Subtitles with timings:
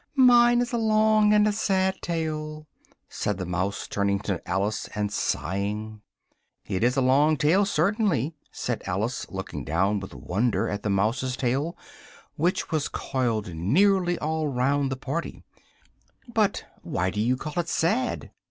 [0.15, 2.65] "Mine is a long and a sad tale!"
[3.07, 6.01] said the mouse, turning to Alice, and sighing.
[6.65, 11.37] "It is a long tail, certainly," said Alice, looking down with wonder at the mouse's
[11.37, 11.77] tail,
[12.35, 15.43] which was coiled nearly all round the party,
[16.27, 18.31] "but why do you call it sad?"